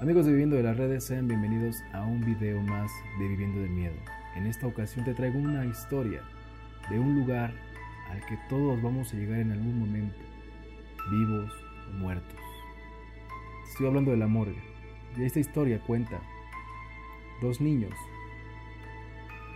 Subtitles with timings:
[0.00, 3.68] Amigos de Viviendo de las Redes, sean bienvenidos a un video más de Viviendo del
[3.68, 3.96] Miedo.
[4.34, 6.22] En esta ocasión te traigo una historia
[6.88, 7.52] de un lugar
[8.10, 10.16] al que todos vamos a llegar en algún momento,
[11.10, 11.52] vivos
[11.90, 12.40] o muertos.
[13.70, 14.58] Estoy hablando de la morgue.
[15.18, 16.18] Y esta historia cuenta
[17.42, 17.92] dos niños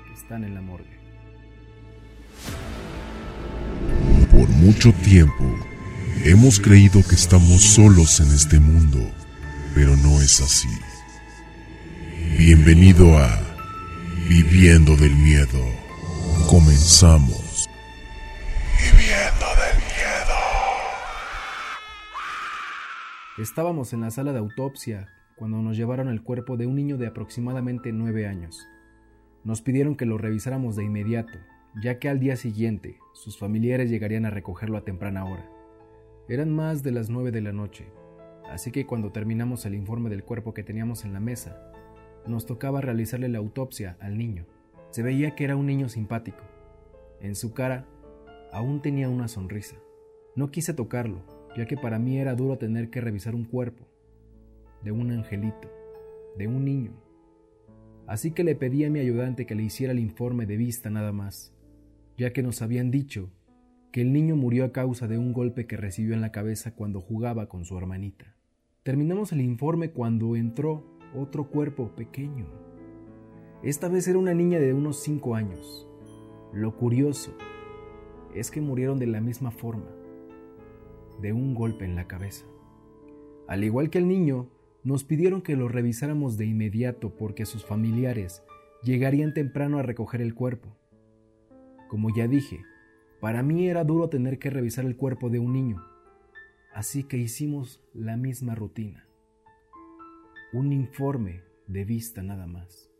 [0.06, 0.98] que están en la morgue.
[4.30, 5.44] Por mucho tiempo
[6.22, 9.10] hemos creído que estamos solos en este mundo
[9.74, 10.68] pero no es así.
[12.38, 13.40] Bienvenido a
[14.28, 15.60] Viviendo del Miedo.
[16.48, 17.68] Comenzamos.
[18.78, 20.38] Viviendo del Miedo.
[23.38, 27.08] Estábamos en la sala de autopsia cuando nos llevaron el cuerpo de un niño de
[27.08, 28.68] aproximadamente nueve años.
[29.42, 31.38] Nos pidieron que lo revisáramos de inmediato,
[31.82, 35.50] ya que al día siguiente sus familiares llegarían a recogerlo a temprana hora.
[36.28, 37.86] Eran más de las nueve de la noche
[38.50, 41.72] Así que cuando terminamos el informe del cuerpo que teníamos en la mesa,
[42.26, 44.46] nos tocaba realizarle la autopsia al niño.
[44.90, 46.42] Se veía que era un niño simpático.
[47.20, 47.86] En su cara
[48.52, 49.76] aún tenía una sonrisa.
[50.36, 51.22] No quise tocarlo,
[51.56, 53.86] ya que para mí era duro tener que revisar un cuerpo,
[54.82, 55.70] de un angelito,
[56.36, 56.92] de un niño.
[58.06, 61.12] Así que le pedí a mi ayudante que le hiciera el informe de vista nada
[61.12, 61.54] más,
[62.16, 63.30] ya que nos habían dicho
[63.92, 67.00] que el niño murió a causa de un golpe que recibió en la cabeza cuando
[67.00, 68.33] jugaba con su hermanita.
[68.84, 70.84] Terminamos el informe cuando entró
[71.14, 72.44] otro cuerpo pequeño.
[73.62, 75.88] Esta vez era una niña de unos 5 años.
[76.52, 77.34] Lo curioso
[78.34, 79.88] es que murieron de la misma forma,
[81.18, 82.44] de un golpe en la cabeza.
[83.48, 84.50] Al igual que el niño,
[84.82, 88.44] nos pidieron que lo revisáramos de inmediato porque sus familiares
[88.82, 90.76] llegarían temprano a recoger el cuerpo.
[91.88, 92.60] Como ya dije,
[93.18, 95.82] para mí era duro tener que revisar el cuerpo de un niño,
[96.74, 99.06] así que hicimos la misma rutina.
[100.52, 102.90] Un informe de vista nada más.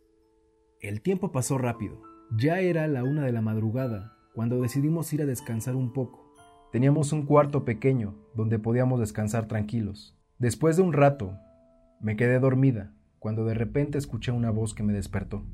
[0.80, 2.00] El tiempo pasó rápido.
[2.36, 6.32] Ya era la una de la madrugada cuando decidimos ir a descansar un poco.
[6.72, 10.16] Teníamos un cuarto pequeño donde podíamos descansar tranquilos.
[10.38, 11.36] Después de un rato,
[12.00, 15.44] me quedé dormida cuando de repente escuché una voz que me despertó.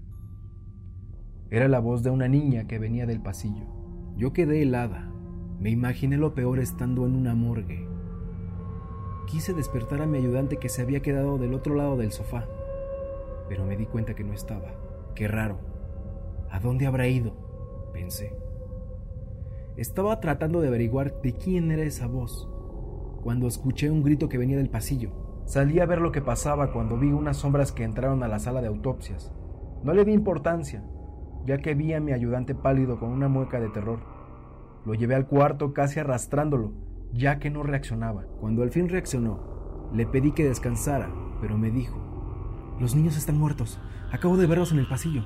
[1.51, 3.65] Era la voz de una niña que venía del pasillo.
[4.17, 5.11] Yo quedé helada.
[5.59, 7.90] Me imaginé lo peor estando en una morgue.
[9.31, 12.49] Quise despertar a mi ayudante que se había quedado del otro lado del sofá,
[13.49, 14.73] pero me di cuenta que no estaba.
[15.15, 15.59] Qué raro.
[16.51, 17.91] ¿A dónde habrá ido?
[17.93, 18.37] Pensé.
[19.77, 22.49] Estaba tratando de averiguar de quién era esa voz,
[23.23, 25.13] cuando escuché un grito que venía del pasillo.
[25.45, 28.61] Salí a ver lo que pasaba cuando vi unas sombras que entraron a la sala
[28.61, 29.33] de autopsias.
[29.85, 30.83] No le di importancia,
[31.47, 34.01] ya que vi a mi ayudante pálido con una mueca de terror.
[34.85, 36.73] Lo llevé al cuarto casi arrastrándolo,
[37.13, 38.25] ya que no reaccionaba.
[38.41, 41.11] Cuando al fin reaccionó, le pedí que descansara,
[41.41, 43.79] pero me dijo, Los niños están muertos,
[44.13, 45.25] acabo de verlos en el pasillo.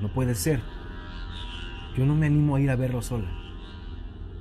[0.00, 0.60] No puede ser.
[1.96, 3.30] Yo no me animo a ir a verlos sola.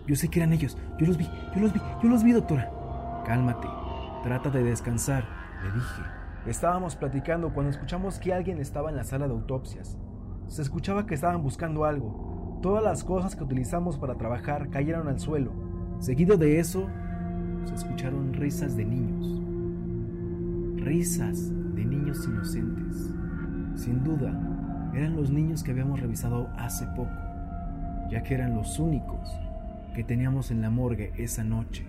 [0.07, 2.71] Yo sé que eran ellos, yo los vi, yo los vi, yo los vi, doctora.
[3.25, 3.67] Cálmate,
[4.23, 5.25] trata de descansar,
[5.63, 6.01] le dije.
[6.45, 9.97] Estábamos platicando cuando escuchamos que alguien estaba en la sala de autopsias.
[10.47, 12.59] Se escuchaba que estaban buscando algo.
[12.61, 15.53] Todas las cosas que utilizamos para trabajar cayeron al suelo.
[16.03, 16.89] Seguido de eso,
[17.63, 19.41] se escucharon risas de niños.
[20.83, 23.13] Risas de niños inocentes.
[23.75, 27.15] Sin duda, eran los niños que habíamos revisado hace poco,
[28.11, 29.29] ya que eran los únicos
[29.95, 31.85] que teníamos en la morgue esa noche.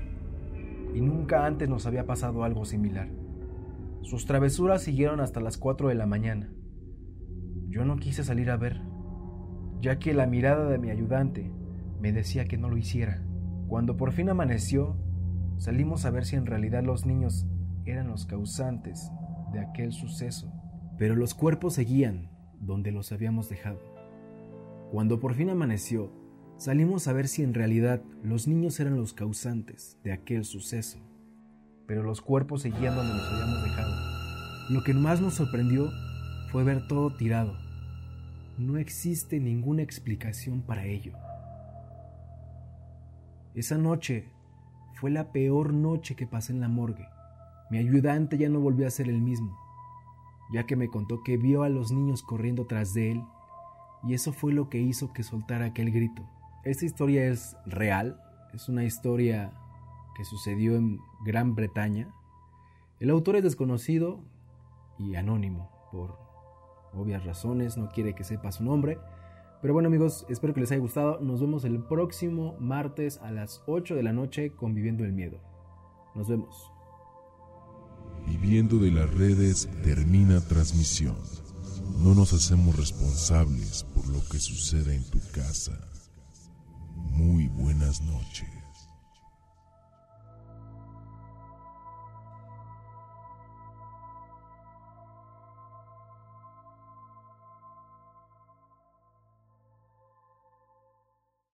[0.95, 3.09] Y nunca antes nos había pasado algo similar.
[4.03, 6.53] Sus travesuras siguieron hasta las 4 de la mañana.
[7.67, 8.81] Yo no quise salir a ver,
[9.81, 11.51] ya que la mirada de mi ayudante
[12.01, 13.21] me decía que no lo hiciera.
[13.69, 14.97] Cuando por fin amaneció,
[15.57, 17.47] salimos a ver si en realidad los niños
[17.85, 19.11] eran los causantes
[19.53, 20.53] de aquel suceso.
[20.99, 22.31] Pero los cuerpos seguían
[22.61, 23.81] donde los habíamos dejado.
[24.91, 26.13] Cuando por fin amaneció,
[26.57, 30.99] salimos a ver si en realidad los niños eran los causantes de aquel suceso.
[31.87, 33.95] Pero los cuerpos seguían donde los habíamos dejado.
[34.71, 35.91] Lo que más nos sorprendió
[36.51, 37.55] fue ver todo tirado,
[38.59, 41.13] no existe ninguna explicación para ello.
[43.55, 44.29] Esa noche
[44.95, 47.07] fue la peor noche que pasé en la morgue.
[47.71, 49.57] Mi ayudante ya no volvió a ser el mismo,
[50.53, 53.25] ya que me contó que vio a los niños corriendo tras de él
[54.07, 56.23] y eso fue lo que hizo que soltara aquel grito.
[56.65, 58.21] Esta historia es real,
[58.53, 59.53] es una historia
[60.15, 62.13] que sucedió en Gran Bretaña.
[63.01, 64.21] El autor es desconocido
[64.99, 66.19] y anónimo por
[66.93, 68.99] obvias razones, no quiere que sepa su nombre.
[69.65, 71.21] Pero bueno amigos, espero que les haya gustado.
[71.21, 75.41] Nos vemos el próximo martes a las 8 de la noche con Viviendo el Miedo.
[76.15, 76.71] Nos vemos.
[78.27, 81.17] Viviendo de las redes termina transmisión.
[81.99, 85.73] No nos hacemos responsables por lo que suceda en tu casa.
[87.15, 88.64] Muy buenas noches.